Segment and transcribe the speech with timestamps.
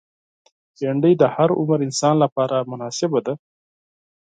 [0.77, 3.33] بېنډۍ د هر عمر انسان لپاره مناسبه ده